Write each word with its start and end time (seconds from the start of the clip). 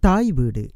தாய் 0.00 0.32
வீடு 0.32 0.68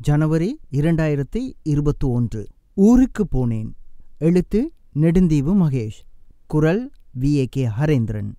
ஜனவரி 0.00 0.60
இரண்டாயிரத்தி 0.72 1.52
இருபத்தி 1.62 2.06
ஒன்று 2.06 2.46
ஊருக்கு 2.74 3.26
போனேன். 3.30 3.70
எழுத்து 4.18 4.72
நெடுந்தீவு 5.00 5.54
மகேஷ் 5.54 6.00
குரல் 6.46 6.92
வி. 7.20 7.24
ஏ. 7.24 7.46
கே. 7.46 7.68
ஹரேந்திரன். 7.68 8.32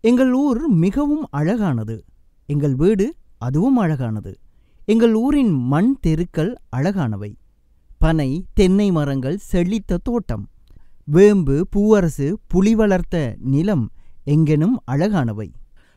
எங்கள் 0.00 0.32
ஊர் 0.32 0.68
மிகவும் 0.68 1.28
அழகானது. 1.30 2.04
எங்கள் 2.46 2.74
வீடு 2.74 3.14
அதுவும் 3.38 3.76
அழகானது. 3.76 4.38
எங்கள் 4.84 5.14
ஊரின் 5.14 5.50
மண் 5.50 5.96
தெருக்கள் 6.00 6.56
அழகானவை. 6.76 7.34
பனை 7.98 8.44
தென்னை 8.52 8.90
மரங்கள் 8.90 9.38
செழித்த 9.38 9.98
தோட்டம். 10.02 10.48
வேம்பு 11.04 11.66
பூவரசு 11.76 12.34
புலி 12.46 12.74
வளர்த்த 12.74 13.36
நிலம் 13.38 13.90
எங்கெனும் 14.26 14.76
அழகானவை. 14.86 15.52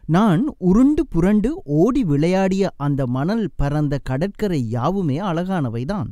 நான் 0.06 0.56
உருண்டு 0.58 1.08
புரண்டு 1.08 1.62
ஓடி 1.64 2.04
விளையாடிய 2.04 2.72
அந்த 2.78 3.08
மணல் 3.08 3.50
பரந்த 3.56 4.00
கடற்கரை 4.04 4.70
யாவுமே 4.70 5.20
அழகானவைதான். 5.20 6.10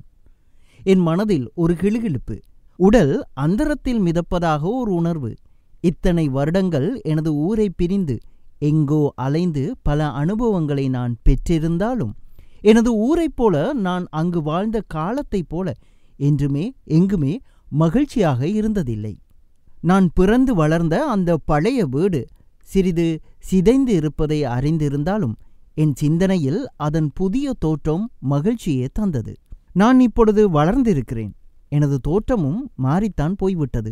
என் 0.83 0.99
மனதில் 0.99 1.51
ஒரு 1.55 1.73
கிளுகிழுப்பு 1.73 2.39
உடல் 2.75 3.25
அந்தரத்தில் 3.33 4.01
மிதப்பதாக 4.01 4.61
ஒரு 4.61 4.93
உணர்வு. 4.93 5.35
இத்தனை 5.81 6.27
வருடங்கள் 6.27 7.01
எனது 7.01 7.33
ஊரை 7.33 7.69
பிரிந்து 7.69 8.19
எங்கோ 8.59 9.13
அலைந்து 9.15 9.75
பல 9.81 10.09
அனுபவங்களை 10.09 10.89
நான் 10.89 11.17
பெற்றிருந்தாலும் 11.29 12.13
எனது 12.61 12.95
ஊரைப் 12.95 13.35
போல 13.35 13.73
நான் 13.73 14.07
அங்கு 14.09 14.41
வாழ்ந்த 14.41 14.83
காலத்தைப் 14.87 15.49
போல 15.49 15.73
என்றுமே 16.17 16.73
எங்குமே 16.85 17.39
மகிழ்ச்சியாக 17.69 18.45
இருந்ததில்லை. 18.45 19.15
நான் 19.81 20.09
பிறந்து 20.13 20.55
வளர்ந்த 20.55 21.05
அந்த 21.05 21.37
பழைய 21.37 21.85
வீடு 21.85 22.25
சிறிது 22.71 23.07
சிதைந்து 23.39 23.91
இருப்பதை 23.93 24.39
அறிந்திருந்தாலும் 24.55 25.35
என் 25.81 25.95
சிந்தனையில் 25.95 26.61
அதன் 26.77 27.09
புதிய 27.13 27.53
தோற்றம் 27.59 28.05
மகிழ்ச்சியே 28.29 28.87
தந்தது. 28.93 29.33
நான் 29.73 29.99
இப்பொழுது 29.99 30.41
வளர்ந்திருக்கிறேன். 30.49 31.33
எனது 31.71 31.97
தோற்றமும் 31.99 32.61
மாறித்தான் 32.83 33.35
போய்விட்டது. 33.37 33.91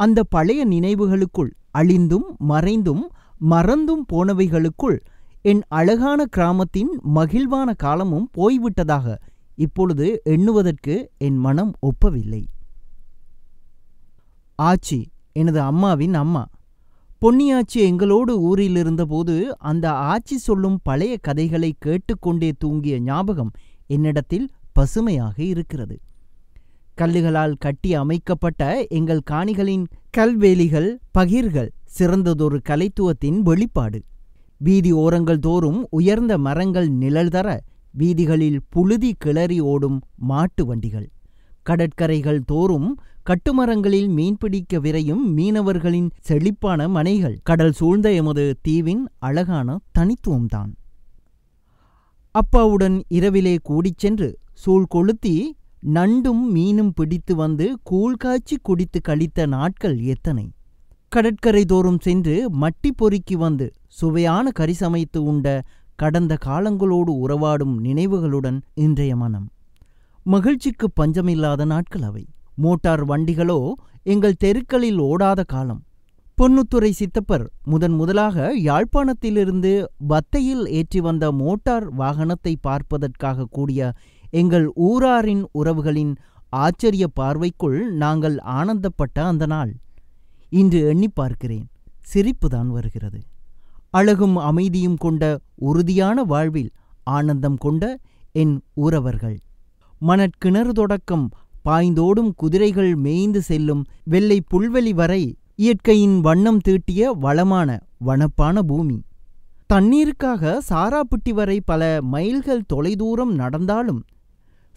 அந்த 0.00 0.20
பழைய 0.34 0.62
நினைவுகளுக்குள் 0.66 1.52
அழிந்தும் 1.78 2.28
மறைந்தும் 2.50 3.04
மறந்தும் 3.52 4.04
போனவைகளுக்குள் 4.12 4.98
என் 5.50 5.62
அழகான 5.68 6.20
கிராமத்தின் 6.26 6.92
மகிழ்வான 7.14 7.68
காலமும் 7.76 8.28
போய்விட்டதாக 8.36 9.06
இப்பொழுது 9.56 10.06
எண்ணுவதற்கு 10.24 10.94
என் 11.18 11.38
மனம் 11.46 11.72
ஒப்பவில்லை. 11.80 12.42
ஆச்சி 14.58 15.00
எனது 15.32 15.60
அம்மாவின் 15.60 16.14
அம்மா. 16.14 16.42
பொன்னியாச்சி 17.22 17.80
எங்களோடு 17.88 18.32
ஊரில் 18.40 18.76
இருந்தபோது 18.76 19.34
அந்த 19.58 19.86
ஆச்சி 20.12 20.36
சொல்லும் 20.36 20.78
பழைய 20.82 21.16
கதைகளை 21.16 21.68
கேட்டுக்கொண்டே 21.78 22.52
தூங்கிய 22.58 22.94
ஞாபகம் 23.00 23.52
என்னிடத்தில் 23.86 24.46
பசுமையாக 24.72 25.36
இருக்கிறது. 25.42 25.96
கல்லுகளால் 26.94 27.54
கட்டி 27.58 27.94
அமைக்கப்பட்ட 27.94 28.62
எங்கள் 28.88 29.22
காணிகளின் 29.30 29.84
கல்வேலிகள் 30.10 30.90
பகிர்கள் 31.18 31.70
சிறந்ததொரு 31.98 32.60
கலைத்துவத்தின் 32.68 33.38
வெளிப்பாடு. 33.40 34.00
வீதி 34.58 34.92
ஓரங்கள் 34.92 35.38
தோறும் 35.38 35.80
உயர்ந்த 35.90 36.32
மரங்கள் 36.38 36.90
நிழல் 37.02 37.28
தர 37.28 37.48
வீதிகளில் 37.94 38.60
புழுதி 38.68 39.12
கிளறி 39.18 39.60
ஓடும் 39.60 39.98
மாட்டு 40.16 40.64
வண்டிகள். 40.66 41.08
கடற்கரைகள் 41.62 42.42
தோறும் 42.44 42.90
கட்டுமரங்களில் 43.30 44.08
மீன்பிடிக்க 44.08 44.78
விரையும் 44.78 45.36
மீனவர்களின் 45.36 46.10
செழிப்பான 46.20 46.88
மனைகள். 46.88 47.40
கடல் 47.42 47.72
சூழ்ந்த 47.72 48.12
எமது 48.12 48.58
தீவின் 48.62 49.08
அழகான 49.18 49.78
தனித்துவம்தான். 49.98 50.72
அப்பாவுடன் 52.30 53.02
இரவிலே 53.08 53.58
கூடிச் 53.62 53.98
சென்று 53.98 54.38
சூழ் 54.52 54.84
கொளுத்தி 54.88 55.56
நண்டும் 55.86 56.42
மீனும் 56.54 56.90
பிடித்து 56.94 57.36
வந்து 57.36 57.78
கூழ் 57.82 58.14
காய்ச்சி 58.14 58.58
குடித்து 58.62 59.00
கழித்த 59.00 59.46
நாட்கள் 59.46 59.98
எத்தனை. 59.98 60.50
கடற்கரை 61.08 61.64
தோறும் 61.64 62.00
சென்று 62.00 62.50
மட்டி 62.60 62.90
பொறுக்கி 62.96 63.36
வந்து 63.36 63.72
சுவையான 63.88 64.50
கறி 64.50 64.72
சமைத்து 64.72 65.22
உண்ட 65.22 65.62
கடந்த 65.94 66.38
காலங்களோடு 66.46 67.12
உறவாடும் 67.24 67.74
நினைவுகளுடன் 67.82 68.60
இன்றைய 68.74 69.16
மனம். 69.16 69.50
மகிழ்ச்சிக்கு 70.22 70.90
பஞ்சமில்லாத 71.00 71.64
நாட்கள் 71.64 72.02
அவை. 72.02 72.26
மோட்டார் 72.56 73.04
வண்டிகளோ 73.08 73.72
எங்கள் 74.02 74.40
தெருக்களில் 74.44 74.98
ஓடாத 74.98 75.40
காலம். 75.44 75.82
பொன்னுத்துறை 76.38 76.90
சித்தப்பர் 76.90 77.50
முதன் 77.64 77.92
முதலாக 77.92 78.54
யாழ்ப்பாணத்திலிருந்து 78.54 79.84
பத்தையில் 80.08 80.64
ஏற்றி 80.68 81.00
வந்த 81.00 81.32
மோட்டார் 81.32 81.86
வாகனத்தை 81.94 82.54
பார்ப்பதற்காக 82.60 83.44
கூடிய 83.50 83.92
எங்கள் 84.30 84.72
ஊராரின் 84.74 85.44
உறவுகளின் 85.54 86.14
ஆச்சரிய 86.48 87.06
பார்வைக்குள் 87.08 87.78
நாங்கள் 87.94 88.38
ஆனந்தப்பட்ட 88.38 89.24
அந்த 89.24 89.46
நாள். 89.46 89.72
இன்று 90.48 90.80
எண்ணி 90.86 91.08
பார்க்கிறேன் 91.08 91.66
சிரிப்புதான் 92.14 92.66
வருகிறது. 92.66 93.20
அழகும் 93.90 94.36
அமைதியும் 94.36 94.96
கொண்ட 94.96 95.38
உறுதியான 95.54 96.22
வாழ்வில் 96.22 96.70
ஆனந்தம் 97.04 97.56
கொண்ட 97.56 97.98
என் 98.32 98.62
ஊரவர்கள். 98.74 99.38
மணற்கிணறு 100.00 100.68
தொடக்கம் 100.68 101.30
பாய்ந்தோடும் 101.64 102.30
குதிரைகள் 102.36 102.92
மேய்ந்து 102.96 103.42
செல்லும் 103.42 103.82
வெள்ளை 104.04 104.38
புல்வெளி 104.50 104.92
வரை 104.94 105.22
இயற்கையின் 105.56 106.16
வண்ணம் 106.20 106.58
தீட்டிய 106.58 107.10
வளமான 107.24 107.68
வனப்பான 108.06 108.58
பூமி. 108.62 108.98
தண்ணீருக்காக 109.72 110.58
சாராப்பிட்டி 110.68 111.32
வரை 111.32 111.60
பல 111.60 111.82
மைல்கள் 112.12 112.68
தொலைதூரம் 112.72 113.34
நடந்தாலும் 113.34 114.00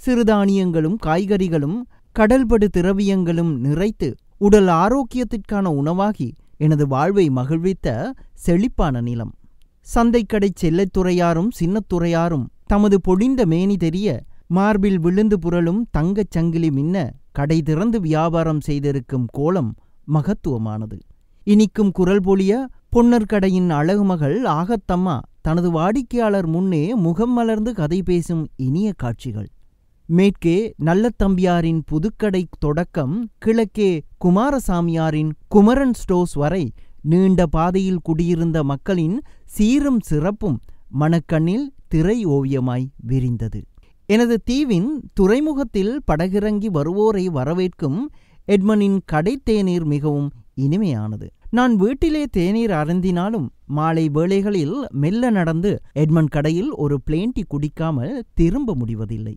சிறுதானியங்களும் 0.02 0.98
காய்கறிகளும் 1.06 1.78
கடல்படு 2.16 2.68
திரவியங்களும் 2.78 3.54
நிறைத்து 3.66 4.10
உடல் 4.38 4.70
ஆரோக்கியத்திற்கான 4.84 5.66
உணவாகி 5.80 6.30
எனது 6.58 6.88
வாழ்வை 6.88 7.26
மகிழ்வித்த 7.30 7.88
செழிப்பான 8.46 9.02
நிலம். 9.02 9.34
சந்தைக்கடை 9.88 10.50
செல்லத்துறையாரும் 10.62 11.52
சின்னத்துறையாரும் 11.60 12.46
தமது 12.66 12.98
பொழிந்த 13.08 13.42
மேனி 13.46 13.76
தெரிய 13.78 14.08
மார்பில் 14.48 15.00
விழுந்து 15.00 15.38
புரளும் 15.38 15.82
தங்கச் 15.98 16.32
சங்கிலி 16.32 16.72
மின்ன 16.72 17.14
கடை 17.32 17.62
திறந்து 17.62 18.02
வியாபாரம் 18.02 18.62
செய்திருக்கும் 18.62 19.26
கோலம் 19.32 19.76
மகத்துவமானது. 20.14 20.98
இனிக்கும் 21.44 21.92
குரல் 21.92 22.20
பொழிய 22.20 22.52
பொன்னர் 22.96 23.26
கடையின் 23.26 23.70
அழகு 23.70 24.04
மகள் 24.04 24.44
ஆகத்தம்மா 24.44 25.20
தனது 25.42 25.72
வாடிக்கையாளர் 25.72 26.46
முன்னே 26.46 26.96
முகம் 26.96 27.32
மலர்ந்து 27.32 27.74
கதை 27.74 28.04
பேசும் 28.04 28.48
இனிய 28.56 28.94
காட்சிகள். 28.96 29.50
மேற்கே 30.06 30.74
நல்லத்தம்பியாரின் 30.86 31.82
புதுக்கடை 31.92 32.44
தொடக்கம் 32.60 33.30
கிழக்கே 33.38 34.04
குமாரசாமியாரின் 34.26 35.32
குமரன் 35.48 35.94
ஸ்டோர்ஸ் 35.94 36.34
வரை 36.34 36.72
நீண்ட 37.02 37.46
பாதையில் 37.46 38.02
குடியிருந்த 38.04 38.64
மக்களின் 38.64 39.22
சீரும் 39.46 40.00
சிறப்பும் 40.00 40.60
மணக்கண்ணில் 41.00 41.66
திரை 41.88 42.26
ஓவியமாய் 42.26 42.86
விரிந்தது. 42.98 43.62
எனது 44.10 44.36
தீவின் 44.44 44.90
துறைமுகத்தில் 45.14 45.94
படகிறங்கி 46.12 46.70
வருவோரை 46.70 47.24
வரவேற்கும் 47.30 48.00
எட்மனின் 48.48 48.98
கடை 49.06 49.34
தேநீர் 49.44 49.86
மிகவும் 49.86 50.28
இனிமையானது. 50.56 51.28
நான் 51.50 51.74
வீட்டிலே 51.76 52.22
தேநீர் 52.32 52.72
அருந்தினாலும் 52.72 53.48
மாலை 53.68 54.10
வேளைகளில் 54.10 54.76
மெல்ல 54.92 55.30
நடந்து 55.30 55.72
எட்மன் 55.94 56.30
கடையில் 56.30 56.72
ஒரு 56.74 56.96
பிளேண்டி 57.08 57.44
குடிக்காமல் 57.48 58.14
திரும்ப 58.34 58.76
முடிவதில்லை. 58.76 59.36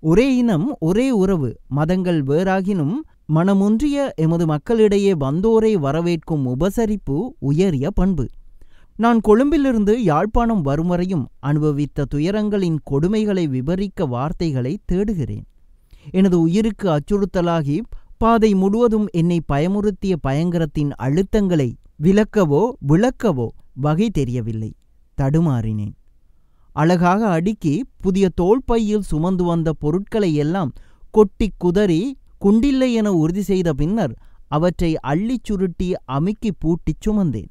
ஒரே 0.00 0.26
இனம் 0.36 0.66
ஒரே 0.78 1.10
உறவு 1.10 1.50
மதங்கள் 1.68 2.22
வேறாகினும் 2.22 2.96
மனமுன்றிய 3.34 3.96
எமது 4.16 4.44
மக்களிடையே 4.46 5.14
வந்தோரை 5.14 5.72
வரவேற்கும் 5.76 6.44
உபசரிப்பு 6.46 7.16
உயரிய 7.38 7.90
பண்பு. 7.90 8.26
நான் 8.98 9.18
கொழும்பிலிருந்து 9.20 9.92
யாழ்ப்பாணம் 10.02 10.62
வரும் 10.62 10.86
வரையும் 10.86 11.24
அனுபவித்த 11.48 12.06
துயரங்களின் 12.14 12.78
கொடுமைகளை 12.90 13.44
விபரிக்க 13.48 14.06
வார்த்தைகளை 14.06 14.72
தேடுகிறேன். 14.92 15.44
எனது 16.10 16.36
உயிருக்கு 16.40 16.86
அச்சுறுத்தலாகி 16.94 17.76
பாதை 18.16 18.50
முழுவதும் 18.54 19.04
என்னை 19.10 19.38
பயமுறுத்திய 19.52 20.14
பயங்கரத்தின் 20.20 20.90
அழுத்தங்களை 21.06 21.68
விளக்கவோ 22.02 22.62
விளக்கவோ 22.88 23.46
வகை 23.84 24.08
தெரியவில்லை. 24.10 24.70
தடுமாறினேன். 25.18 25.94
அழகாக 26.76 27.20
அடுக்கி 27.36 27.74
புதிய 28.00 28.28
தோள்பையில் 28.40 29.06
சுமந்து 29.10 29.44
வந்த 29.44 29.68
பொருட்களை 29.72 30.34
எல்லாம் 30.44 30.72
கொட்டி 31.14 31.48
குதறி 31.64 32.00
குண்டில்லை 32.44 32.90
என 32.92 33.12
உறுதி 33.12 33.42
செய்த 33.42 33.68
பின்னர் 33.72 34.16
அவற்றை 34.48 34.90
அள்ளிச் 35.06 35.46
சுருட்டி 35.48 35.88
அமுக்கி 36.16 36.52
பூட்டிச் 36.58 37.02
சுமந்தேன். 37.06 37.48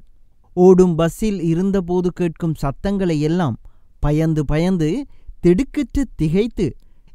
ஓடும் 0.58 0.94
பஸ்ஸில் 0.94 1.40
இருந்தபோது 1.42 2.08
கேட்கும் 2.12 2.54
சத்தங்களை 2.54 3.16
எல்லாம் 3.20 3.56
பயந்து 4.00 4.42
பயந்து 4.44 4.90
திடுக்கிட்டு 5.40 6.02
திகைத்து 6.16 6.66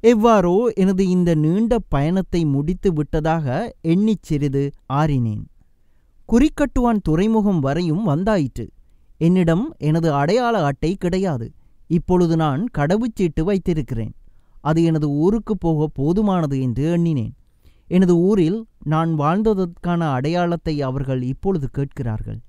எவ்வாறோ 0.03 0.55
எனது 0.73 1.03
இந்த 1.09 1.31
நீண்ட 1.35 1.73
பயணத்தை 1.87 2.41
முடித்து 2.45 2.89
விட்டதாக 2.93 3.45
எண்ணிச் 3.81 4.25
சிறிது 4.27 4.63
ஆறினேன். 4.93 5.43
குறிக்கட்டுவான் 6.29 6.99
துறைமுகம் 7.01 7.59
வரையும் 7.59 8.03
வந்தாயிற்று. 8.07 8.65
என்னிடம் 9.21 9.65
எனது 9.79 10.09
அடையாள 10.13 10.55
அட்டை 10.63 10.91
கிடையாது. 10.95 11.47
இப்பொழுது 11.89 12.35
நான் 12.35 12.61
கடவுச்சீட்டு 12.77 13.41
வைத்திருக்கிறேன். 13.41 14.13
அது 14.63 14.79
எனது 14.83 15.07
ஊருக்கு 15.23 15.55
போக 15.57 15.87
போதுமானது 15.99 16.57
என்று 16.61 16.83
எண்ணினேன். 16.91 17.33
எனது 17.87 18.13
ஊரில் 18.27 18.59
நான் 18.85 19.11
வாழ்ந்ததற்கான 19.19 20.01
அடையாளத்தை 20.11 20.75
அவர்கள் 20.81 21.21
இப்பொழுது 21.23 21.67
கேட்கிறார்கள். 21.71 22.39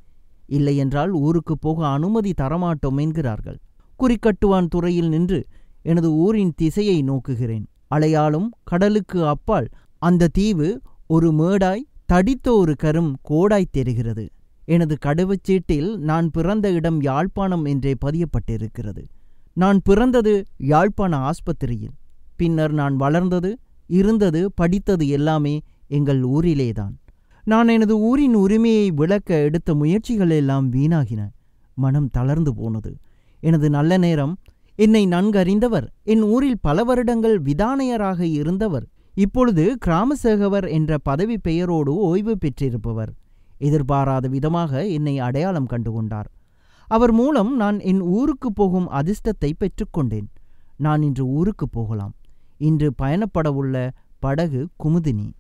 இல்லையென்றால் 0.47 1.11
ஊருக்கு 1.11 1.59
போக 1.59 1.87
அனுமதி 1.87 2.33
தரமாட்டோம் 2.41 3.01
என்கிறார்கள். 3.01 3.59
குறிக்கட்டுவான் 3.99 4.69
துறையில் 4.69 5.09
நின்று 5.09 5.47
எனது 5.83 6.13
ஊரின் 6.13 6.53
திசையை 6.57 7.03
நோக்குகிறேன். 7.03 7.67
அலையாலும் 7.95 8.49
கடலுக்கு 8.65 9.27
அப்பால் 9.27 9.69
அந்த 9.99 10.29
தீவு 10.29 10.81
ஒரு 11.07 11.33
மேடாய் 11.33 11.87
தடித்த 12.07 12.53
ஒரு 12.53 12.75
கரும் 12.83 13.13
கோடாய் 13.31 13.73
தெரிகிறது 13.73 14.29
எனது 14.65 14.97
கடவுச்சீட்டில் 15.07 15.97
நான் 15.97 16.31
பிறந்த 16.31 16.71
இடம் 16.71 17.01
யாழ்ப்பாணம் 17.01 17.65
என்றே 17.65 17.95
பதியப்பட்டிருக்கிறது. 18.05 19.03
நான் 19.53 19.81
பிறந்தது 19.85 20.45
யாழ்ப்பாண 20.57 21.31
ஆஸ்பத்திரியில். 21.31 21.95
பின்னர் 22.37 22.73
நான் 22.73 22.97
வளர்ந்தது 22.97 23.59
இருந்தது 23.87 24.53
படித்தது 24.53 25.09
எல்லாமே 25.09 25.61
எங்கள் 25.89 26.23
ஊரிலேதான். 26.23 26.95
நான் 27.45 27.69
எனது 27.69 27.95
ஊரின் 27.99 28.35
உரிமையை 28.35 28.91
விளக்க 28.91 29.35
எடுத்த 29.35 29.75
முயற்சிகள் 29.75 30.31
எல்லாம் 30.31 30.73
வீணாகின. 30.73 31.23
மனம் 31.75 32.11
தளர்ந்து 32.11 32.55
போனது. 32.55 32.93
எனது 33.41 33.71
நல்ல 33.71 33.97
நேரம் 33.97 34.37
என்னை 34.75 35.07
நன்கறிந்தவர் 35.07 35.87
என் 36.03 36.23
ஊரில் 36.23 36.61
பல 36.61 36.85
வருடங்கள் 36.85 37.43
விதானையராக 37.43 38.21
இருந்தவர் 38.21 38.87
இப்பொழுது 39.15 39.79
கிராமசேகவர் 39.87 40.71
என்ற 40.71 40.99
பதவி 40.99 41.39
பெயரோடு 41.39 41.95
ஓய்வு 41.95 42.39
பெற்றிருப்பவர் 42.39 43.13
எதிர்பாராத 43.59 44.29
விதமாக 44.29 44.87
என்னை 44.87 45.19
அடையாளம் 45.19 45.69
கண்டுகொண்டார். 45.69 46.31
அவர் 46.89 47.13
மூலம் 47.13 47.57
நான் 47.57 47.81
என் 47.81 48.01
ஊருக்கு 48.01 48.53
போகும் 48.53 48.89
அதிர்ஷ்டத்தை 48.91 49.53
பெற்றுக்கொண்டேன். 49.59 50.27
நான் 50.77 51.03
இன்று 51.03 51.27
ஊருக்கு 51.27 51.69
போகலாம். 51.69 52.15
இன்று 52.59 52.93
பயணப்படவுள்ள 53.03 53.91
படகு 54.19 54.69
குமுதினி. 54.85 55.33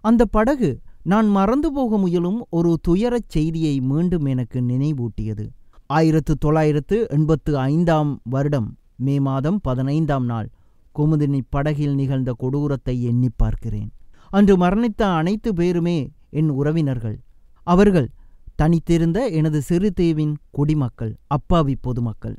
அந்த 0.00 0.24
படகு 0.24 0.70
நான் 1.10 1.28
மறந்து 1.28 1.68
போக 1.72 1.98
முயலும் 1.98 2.46
ஒரு 2.50 2.70
துயரச் 2.88 3.30
செய்தியை 3.34 3.74
மீண்டும் 3.80 4.24
எனக்கு 4.24 4.58
நினைவூட்டியது. 4.60 5.44
ஆயிரத்து 5.86 6.32
தொள்ளாயிரத்து 6.36 6.96
எண்பத்து 7.08 7.58
ஐந்தாம் 7.58 8.10
வருடம் 8.24 8.66
மே 8.96 9.14
மாதம் 9.20 9.60
பதினைந்தாம் 9.62 10.24
நாள் 10.24 10.48
குமுதினி 10.94 11.40
படகில் 11.48 11.94
நிகழ்ந்த 11.94 12.34
கொடூரத்தை 12.42 12.94
எண்ணி 13.02 13.30
பார்க்கிறேன். 13.36 13.88
அன்று 14.30 14.56
மரணித்த 14.56 15.02
அனைத்து 15.14 15.52
பேருமே 15.54 16.10
என் 16.30 16.50
உறவினர்கள். 16.50 17.18
அவர்கள் 17.66 18.08
தனித்திருந்த 18.54 19.18
எனது 19.38 19.62
சிறு 19.62 19.92
தீவின் 19.92 20.36
குடிமக்கள் 20.50 21.16
அப்பாவி 21.26 21.76
பொதுமக்கள். 21.80 22.38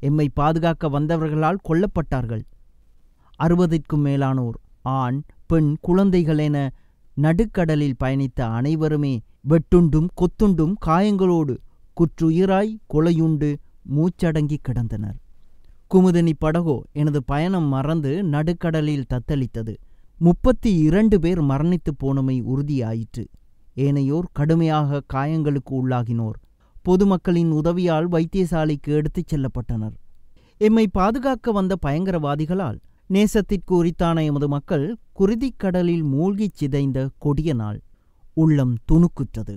எம்மை 0.00 0.28
பாதுகாக்க 0.34 0.88
வந்தவர்களால் 0.88 1.64
கொல்லப்பட்டார்கள். 1.68 2.44
அறுபதிற்கும் 3.40 4.04
மேலானோர் 4.04 4.58
ஆண் 4.82 5.18
பெண் 5.46 5.76
குழந்தைகள் 5.80 6.38
என 6.38 6.58
நடுக்கடலில் 7.14 7.96
பயணித்த 8.04 8.40
அனைவருமே 8.40 9.20
வெட்டுண்டும் 9.48 10.08
கொத்துண்டும் 10.14 10.74
காயங்களோடு 10.86 11.56
குற்றுயிராய் 11.94 12.76
கொலையுண்டு 12.94 13.56
மூச்சடங்கி 13.96 14.56
கிடந்தனர். 14.68 15.18
குமுதினி 15.94 16.32
படகோ 16.38 16.80
எனது 16.92 17.24
பயணம் 17.24 17.64
மறந்து 17.64 18.22
நடுக்கடலில் 18.22 19.04
தத்தளித்தது. 19.14 19.76
முப்பத்தி 20.18 20.76
இரண்டு 20.76 21.20
பேர் 21.20 21.42
மரணித்துப் 21.42 21.98
போனமை 21.98 22.42
உறுதியாயிற்று. 22.42 23.24
ஏனையோர் 23.76 24.28
கடுமையாக 24.32 25.02
காயங்களுக்கு 25.14 25.70
உள்ளாகினோர். 25.70 26.38
பொதுமக்களின் 26.82 27.50
உதவியால் 27.50 28.08
வைத்தியசாலைக்கு 28.08 28.88
எடுத்துச் 28.88 29.34
செல்லப்பட்டனர். 29.34 29.92
எம்மை 30.56 30.88
பாதுகாக்க 30.88 31.52
வந்த 31.52 31.76
பயங்கரவாதிகளால் 31.86 32.78
நேசத்திற்கு 33.12 33.72
உரித்தான 33.72 34.24
எமது 34.24 34.48
மக்கள் 34.48 34.96
குருதிக் 35.18 35.56
கடலில் 35.56 36.04
மூழ்கிச் 36.04 36.54
சிதைந்த 36.54 37.08
கொடிய 37.18 37.54
நாள் 37.54 37.78
உள்ளம் 38.36 38.74
துணுக்குற்றது. 38.92 39.56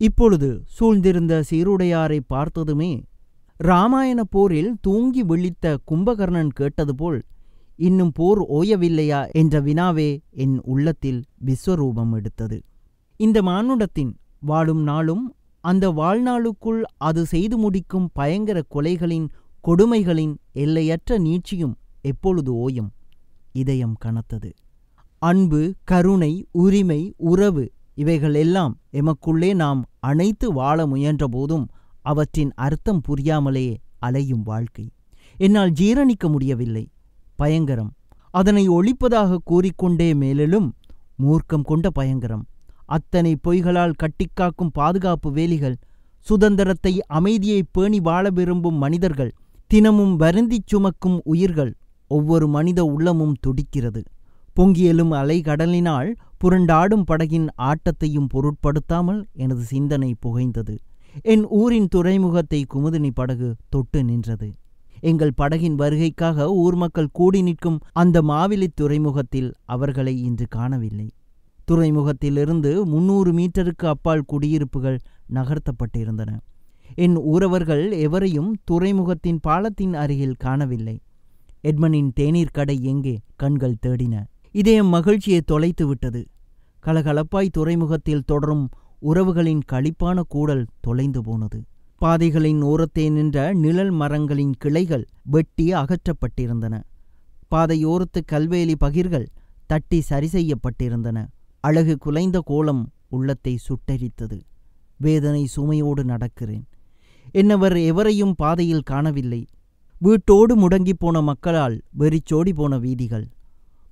இப்பொழுது 0.00 0.48
சூழ்ந்திருந்த 0.80 1.42
சீருடையாரை 1.50 2.20
பார்த்ததுமே 2.26 2.90
இராமாயண 3.64 4.20
போரில் 4.30 4.76
தூங்கி 4.80 5.22
விழித்த 5.22 5.78
கும்பகர்ணன் 5.90 6.50
கேட்டது 6.52 6.94
போல் 6.94 7.22
இன்னும் 7.76 8.12
போர் 8.14 8.40
ஓயவில்லையா? 8.42 9.20
என்ற 9.30 9.62
வினாவே 9.62 10.08
என் 10.30 10.60
உள்ளத்தில் 10.64 11.24
விஸ்வரூபம் 11.46 12.12
எடுத்தது. 12.14 12.58
இந்த 13.20 13.42
மானுடத்தின் 13.42 14.12
வாழும் 14.40 14.82
நாளும் 14.82 15.24
அந்த 15.64 15.90
வாழ்நாளுக்குள் 15.90 16.82
அது 16.96 17.26
செய்து 17.26 17.56
முடிக்கும் 17.58 18.10
பயங்கர 18.12 18.62
கொலைகளின் 18.74 19.26
கொடுமைகளின் 19.68 20.34
எல்லையற்ற 20.52 21.18
நீட்சியும் 21.18 21.74
எப்பொழுது 22.10 22.50
ஓயும்? 22.68 22.90
இதயம் 23.52 23.96
கனத்தது. 24.04 24.50
அன்பு 25.22 25.60
கருணை 25.84 26.32
உரிமை 26.50 27.00
உறவு 27.16 27.64
இவைகள் 27.94 28.34
எல்லாம் 28.34 28.72
எமக்குள்ளே 28.92 29.54
நாம் 29.54 29.80
அணைத்து 30.00 30.52
வாழ 30.52 30.86
முயன்றபோதும் 30.86 31.66
அவற்றின் 32.02 32.52
அர்த்தம் 32.54 33.00
புரியாமலே 33.00 33.68
அலையும் 33.98 34.42
வாழ்க்கை. 34.42 34.86
என்னால் 35.36 35.72
ஜீரணிக்க 35.72 36.28
முடியவில்லை. 36.28 36.84
பயங்கரம். 37.36 37.92
அதனை 38.30 38.68
ஒழிப்பதாக 38.68 39.38
கூறிக்கொண்டே 39.44 40.14
மேலும் 40.14 40.68
மூர்க்கம் 41.22 41.62
கொண்ட 41.62 41.90
பயங்கரம். 41.90 42.44
அத்தனை 42.86 43.32
பொய்களால் 43.36 43.98
கட்டிக்காக்கும் 44.02 44.72
பாதுகாப்பு 44.72 45.28
வேலிகள் 45.32 45.76
சுதந்திரத்தை 46.26 46.92
அமைதியை 47.06 47.60
பேணி 47.72 48.00
வாழ 48.00 48.30
விரும்பும் 48.30 48.74
மனிதர்கள் 48.74 49.32
தினமும் 49.70 50.14
வருந்திச் 50.20 50.66
சுமக்கும் 50.66 51.18
உயிர்கள் 51.24 51.72
ஒவ்வொரு 52.06 52.48
மனித 52.48 52.84
உள்ளமும் 52.84 53.36
துடிக்கிறது. 53.40 54.02
பொங்கியலும் 54.56 55.12
அலைகடலினால் 55.12 56.10
புரண்டாடும் 56.44 57.06
படகின் 57.06 57.46
ஆட்டத்தையும் 57.58 58.28
பொருட்படுத்தாமல் 58.28 59.26
எனது 59.32 59.62
சிந்தனை 59.62 60.14
புகைந்தது. 60.20 60.78
என் 61.22 61.46
ஊரின் 61.46 61.88
துறைமுகத்தை 61.88 62.66
குமுதினி 62.74 63.10
படகு 63.14 63.54
தொட்டு 63.68 64.04
நின்றது. 64.04 64.52
எங்கள் 65.00 65.32
படகின் 65.36 65.76
வருகைக்காக 65.78 66.46
ஊர் 66.46 66.74
மக்கள் 66.74 67.08
கூடி 67.12 67.42
நிற்கும் 67.42 67.78
அந்த 67.92 68.22
மாவிலி 68.22 68.66
துறைமுகத்தில் 68.74 69.54
அவர்களை 69.64 70.22
இன்று 70.22 70.46
காணவில்லை. 70.48 71.08
துறைமுகத்திலிருந்து 71.64 72.84
முன்னூறு 72.84 73.32
மீட்டருக்கு 73.32 73.86
அப்பால் 73.86 74.24
குடியிருப்புகள் 74.26 74.98
நகர்த்தப்பட்டிருந்தன. 75.34 76.38
என் 76.94 77.16
ஊரவர்கள் 77.16 77.92
எவரையும் 77.92 78.56
துறைமுகத்தின் 78.64 79.40
பாலத்தின் 79.40 79.94
அருகில் 79.94 80.34
காணவில்லை. 80.34 81.00
எட்மனின் 81.64 82.08
தேநீர் 82.14 82.52
கடை 82.52 82.84
எங்கே? 82.84 83.20
கண்கள் 83.36 83.76
தேடின. 83.86 84.24
இதயம் 84.50 84.86
மகிழ்ச்சியை 84.86 85.40
தொலைத்து 85.40 85.86
விட்டது. 85.86 86.26
கலகலப்பாய் 86.82 87.48
துறைமுகத்தில் 87.52 88.26
தொடரும் 88.26 88.68
உறவுகளின் 89.02 89.62
களிப்பான 89.72 90.20
கூடல் 90.28 90.66
தொலைந்து 90.80 91.22
போனது. 91.22 91.64
பாதைகளின் 91.96 92.62
ஓரத்தே 92.62 93.10
நின்ற 93.10 93.52
நிழல் 93.52 93.90
மரங்களின் 93.90 94.54
கிளைகள் 94.58 95.06
வெட்டி 95.22 95.72
அகற்றப்பட்டிருந்தன. 95.72 96.82
பாதையோரத்து 97.50 98.20
கல்வேலி 98.26 98.76
பகிர்கள் 98.80 99.26
தட்டி 99.66 100.00
சரி 100.00 100.28
செய்யப்பட்டிருந்தன. 100.32 101.26
அழகு 101.60 101.98
குலைந்த 102.06 102.38
கோலம் 102.44 102.90
உள்ளத்தை 103.08 103.58
சுட்டரித்தது. 103.68 104.38
வேதனை 104.96 105.48
சுமையோடு 105.56 106.02
நடக்கிறேன். 106.04 106.64
என்னவர் 107.34 107.76
எவரையும் 107.84 108.34
பாதையில் 108.36 108.88
காணவில்லை. 108.92 109.46
வீட்டோடு 110.04 110.54
முடங்கிப் 110.54 110.98
போன 110.98 111.20
மக்களால் 111.20 111.82
வெறிச்சோடி 111.90 112.52
போன 112.52 112.78
வீதிகள். 112.78 113.24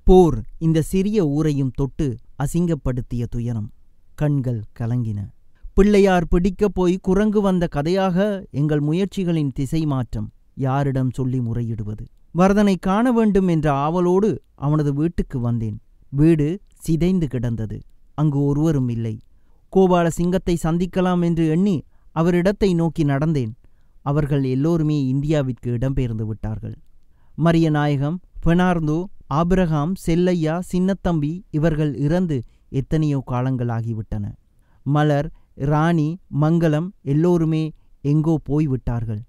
போர் 0.05 0.39
இந்த 0.59 0.83
சிறிய 0.83 1.27
ஊரையும் 1.27 1.71
தொட்டு 1.75 2.07
அசிங்கப்படுத்திய 2.43 3.27
துயரம். 3.31 3.69
கண்கள் 4.15 4.61
கலங்கின. 4.79 5.19
பிள்ளையார் 5.75 6.29
பிடிக்கப் 6.29 6.75
போய் 6.75 6.99
குரங்கு 7.03 7.41
வந்த 7.41 7.67
கதையாக 7.67 8.47
எங்கள் 8.51 8.81
முயற்சிகளின் 8.81 9.53
திசை 9.55 9.87
மாற்றம் 9.87 10.29
யாரிடம் 10.55 11.11
சொல்லி 11.11 11.41
முறையிடுவது. 11.41 12.05
வரதனை 12.39 12.75
காண 12.81 13.13
வேண்டும் 13.13 13.49
என்ற 13.49 13.73
ஆவலோடு 13.73 14.43
அவனது 14.55 14.95
வீட்டுக்கு 14.95 15.41
வந்தேன். 15.41 15.81
வீடு 16.11 16.61
சிதைந்து 16.79 17.29
கிடந்தது. 17.29 17.81
அங்கு 18.15 18.45
ஒருவரும் 18.45 18.89
இல்லை. 18.89 19.19
கோபால 19.73 20.07
சிங்கத்தை 20.07 20.59
சந்திக்கலாம் 20.63 21.25
என்று 21.25 21.49
எண்ணி 21.49 21.83
அவரிடத்தை 22.15 22.75
நோக்கி 22.75 23.05
நடந்தேன். 23.05 23.53
அவர்கள் 24.03 24.45
எல்லோருமே 24.55 24.97
இந்தியாவிற்கு 25.13 25.69
இடம்பெயர்ந்து 25.77 26.25
விட்டார்கள். 26.27 26.77
மரியநாயகம் 27.39 28.19
பெனார்ந்தோ 28.47 28.99
ஆபிரகாம் 29.41 29.93
செல்லையா 30.07 30.55
சின்னத்தம்பி 30.73 31.33
இவர்கள் 31.51 31.93
இறந்து 32.07 32.37
எத்தனையோ 32.81 33.19
காலங்கள் 33.25 33.71
ஆகிவிட்டன 33.77 34.25
மலர் 34.87 35.29
ராணி 35.71 36.09
மங்களம் 36.41 36.89
எல்லோருமே 37.13 37.65
எங்கோ 38.05 38.35
போய்விட்டார்கள் 38.45 39.23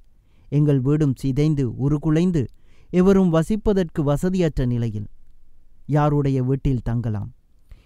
எங்கள் 0.52 0.82
வீடும் 0.82 1.16
சிதைந்து 1.22 1.64
உருகுலைந்து 1.86 2.44
எவரும் 3.00 3.32
வசிப்பதற்கு 3.34 4.02
வசதியற்ற 4.04 4.66
நிலையில். 4.66 5.08
யாருடைய 5.88 6.38
வீட்டில் 6.44 6.86
தங்கலாம்? 6.90 7.30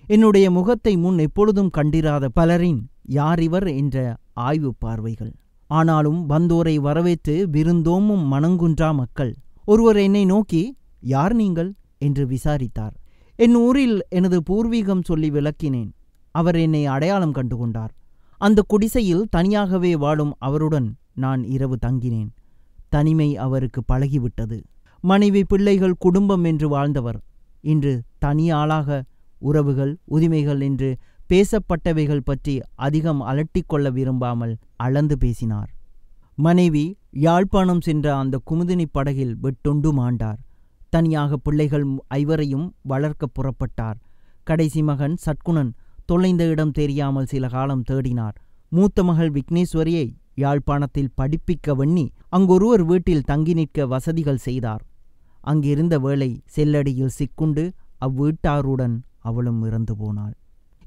என்னுடைய 0.08 0.48
முகத்தை 0.52 0.94
முன் 0.98 1.18
எப்பொழுதும் 1.18 1.70
கண்டிராத 1.70 2.26
பலரின் 2.30 2.82
யார் 3.18 3.42
இவர் 3.48 3.68
என்ற 3.82 4.16
ஆய்வு 4.48 4.72
பார்வைகள். 4.80 5.34
ஆனாலும் 5.68 6.30
வந்தோரை 6.30 6.76
வரவேற்று 6.76 7.48
விருந்தோமும் 7.52 8.34
மனங்குன்றா 8.34 8.94
மக்கள். 8.94 9.36
ஒருவர் 9.66 9.98
என்னை 9.98 10.26
நோக்கி 10.26 10.78
யார் 11.00 11.34
நீங்கள்? 11.34 11.74
என்று 11.98 12.28
விசாரித்தார். 12.28 12.94
என் 13.36 13.56
ஊரில் 13.56 14.06
எனது 14.10 14.44
பூர்வீகம் 14.50 15.04
சொல்லி 15.04 15.32
விளக்கினேன். 15.32 15.92
அவர் 16.32 16.56
என்னை 16.56 16.86
அடையாளம் 16.86 17.34
கண்டுகொண்டார். 17.34 17.90
அந்த 18.38 18.64
குடிசையில் 18.68 19.28
தனியாகவே 19.30 19.96
வாழும் 19.96 20.36
அவருடன் 20.38 20.96
நான் 21.14 21.44
இரவு 21.44 21.78
தங்கினேன். 21.86 22.30
தனிமை 22.90 23.38
அவருக்கு 23.38 23.84
பழகிவிட்டது. 23.92 24.64
மனைவி 25.02 25.44
பிள்ளைகள் 25.44 25.96
குடும்பம் 26.00 26.44
என்று 26.44 26.70
வாழ்ந்தவர். 26.70 27.20
இன்று 27.62 28.02
தனியாளாக 28.26 29.02
உறவுகள் 29.40 29.98
உரிமைகள் 30.06 30.62
என்று 30.62 30.98
பேசப்பட்டவைகள் 31.30 32.28
பற்றி 32.30 32.54
அதிகம் 32.76 33.22
அலட்டிக்கொள்ள 33.22 33.88
விரும்பாமல் 33.92 34.54
அளந்து 34.76 35.18
பேசினார். 35.18 35.70
மனைவி 36.36 36.86
யாழ்ப்பாணம் 37.26 37.82
சென்ற 37.82 38.16
அந்த 38.18 38.36
குமுதினி 38.50 38.86
படகில் 38.92 39.38
வெட்டொண்டு 39.44 39.92
மாண்டார். 40.00 40.40
தனியாக 40.90 41.38
பிள்ளைகள் 41.38 41.86
ஐவரையும் 42.08 42.68
வளர்க்க 42.82 43.28
புறப்பட்டார். 43.28 43.98
கடைசி 44.44 44.82
மகன் 44.82 45.18
சட்குணன் 45.26 45.72
தொலைந்த 46.06 46.44
இடம் 46.46 46.72
தெரியாமல் 46.72 47.26
சில 47.26 47.48
காலம் 47.48 47.84
தேடினார். 47.90 48.36
மூத்த 48.70 49.04
மகள் 49.04 49.32
விக்னேஸ்வரியை 49.32 50.08
யாழ்ப்பாணத்தில் 50.36 51.14
படிப்பிக்க 51.16 51.76
வெண்ணி 51.76 52.06
அங்கொருவர் 52.30 52.84
வீட்டில் 52.86 53.22
தங்கி 53.22 53.54
நிற்க 53.54 53.88
வசதிகள் 53.88 54.44
செய்தார். 54.48 54.84
அங்கிருந்த 55.42 55.96
வேளை 56.00 56.32
செல்லடியில் 56.46 57.16
சிக்குண்டு 57.20 57.64
அவ்வீட்டாருடன் 58.06 58.98
அவளும் 59.20 59.62
இறந்து 59.64 59.94
போனாள். 59.96 60.36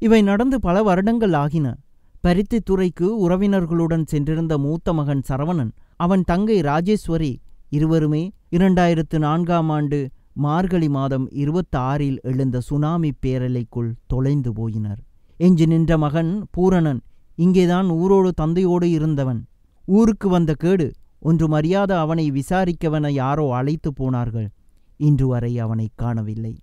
இவை 0.03 0.23
நடந்து 0.23 0.61
பல 0.61 0.83
வருடங்கள் 0.83 1.33
ஆகின. 1.33 1.67
பருத்தித்துறைக்கு 2.25 3.07
உறவினர்களுடன் 3.25 4.05
சென்றிருந்த 4.07 4.59
மூத்த 4.59 4.93
மகன் 4.93 5.23
சரவணன் 5.29 5.73
அவன் 5.97 6.23
தங்கை 6.23 6.61
ராஜேஸ்வரி 6.61 7.33
இருவருமே 7.69 8.23
இரண்டாயிரத்து 8.51 9.19
நான்காம் 9.19 9.69
ஆண்டு 9.69 9.99
மார்கழி 10.33 10.89
மாதம் 10.89 11.27
இருபத்தாறில் 11.43 12.17
எழுந்த 12.23 12.61
சுனாமி 12.61 13.11
பேரலைக்குள் 13.23 13.91
தொலைந்து 14.07 14.53
போயினர். 14.53 15.01
எஞ்சி 15.37 15.67
நின்ற 15.67 15.99
மகன் 15.99 16.33
பூரணன் 16.57 17.01
இங்கேதான் 17.37 17.91
ஊரோடு 17.91 18.31
தந்தையோடு 18.31 18.91
இருந்தவன். 18.91 19.47
ஊருக்கு 19.87 20.29
வந்த 20.29 20.55
கேடு 20.55 20.89
ஒன்று 21.21 21.47
அறியாத 21.55 22.01
அவனை 22.01 22.27
விசாரிக்கவன 22.31 23.11
யாரோ 23.11 23.47
அழைத்து 23.55 23.93
போனார்கள். 23.93 24.49
இன்று 25.01 25.27
வரை 25.27 25.53
அவனை 25.59 25.89
காணவில்லை. 25.95 26.55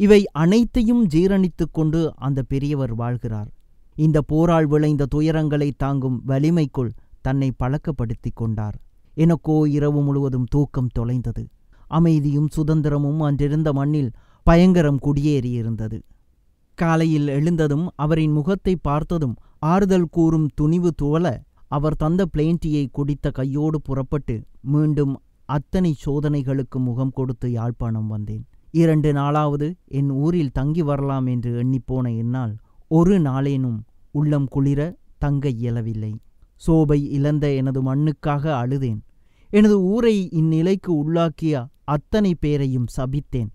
இவை 0.00 0.20
அனைத்தையும் 0.42 1.02
ஜீரணித்துக் 1.06 1.72
கொண்டு 1.72 2.00
அந்த 2.16 2.40
பெரியவர் 2.42 2.92
வாழ்கிறார். 2.98 3.48
இந்த 3.96 4.18
போரால் 4.22 4.66
விளைந்த 4.66 5.06
துயரங்களை 5.14 5.68
தாங்கும் 5.76 6.22
வலிமைக்குள் 6.28 6.92
தன்னை 7.20 7.48
பழக்கப்படுத்திக் 7.56 8.38
கொண்டார். 8.40 8.76
எனக்கோ 9.14 9.56
இரவு 9.68 10.00
முழுவதும் 10.02 10.46
தூக்கம் 10.50 10.92
தொலைந்தது. 10.92 11.44
அமைதியும் 11.88 12.48
சுதந்திரமும் 12.56 13.20
அன்றிருந்த 13.20 13.72
மண்ணில் 13.72 14.10
பயங்கரம் 14.46 15.00
குடியேறியிருந்தது. 15.06 15.98
காலையில் 16.78 17.28
எழுந்ததும் 17.28 17.86
அவரின் 17.96 18.32
முகத்தை 18.32 18.74
பார்த்ததும் 18.76 19.36
ஆறுதல் 19.58 20.10
கூறும் 20.10 20.48
துணிவு 20.54 20.90
துவல 21.02 21.26
அவர் 21.68 21.96
தந்த 21.96 22.22
பிளேன்டியை 22.34 22.84
குடித்த 22.92 23.26
கையோடு 23.30 23.80
புறப்பட்டு 23.82 24.36
மீண்டும் 24.74 25.14
அத்தனை 25.48 25.92
சோதனைகளுக்கு 26.04 26.78
முகம் 26.78 27.12
கொடுத்து 27.12 27.48
யாழ்ப்பாணம் 27.50 28.06
வந்தேன். 28.06 28.44
இரண்டு 28.70 29.12
நாளாவது 29.12 29.74
என் 29.86 30.10
ஊரில் 30.10 30.52
தங்கி 30.52 30.82
வரலாம் 30.82 31.26
என்று 31.26 31.64
எண்ணிப்போன 31.64 32.16
என்னால் 32.16 32.56
ஒரு 32.88 33.20
நாளேனும் 33.20 33.78
உள்ளம் 34.10 34.46
குளிர 34.46 34.96
தங்க 35.18 35.48
இயலவில்லை. 35.48 36.20
சோபை 36.66 37.08
இழந்த 37.08 37.52
எனது 37.52 37.94
மண்ணுக்காக 37.94 38.52
அழுதேன். 38.62 39.00
எனது 39.48 39.80
ஊரை 39.80 40.30
இந்நிலைக்கு 40.30 40.86
உள்ளாக்கிய 40.86 41.66
அத்தனை 41.84 42.34
பேரையும் 42.34 42.86
சபித்தேன். 42.96 43.48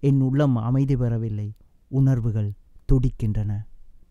என் 0.00 0.20
உள்ளம் 0.20 0.56
அமைதி 0.56 0.96
பெறவில்லை. 0.96 1.52
உணர்வுகள் 1.88 2.52
துடிக்கின்றன. 2.92 3.52